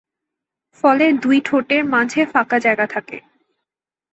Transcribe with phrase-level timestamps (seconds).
[0.83, 3.17] ফলে দুই ঠোঁটের মাঝে ফাঁকা জায়গা থাকে।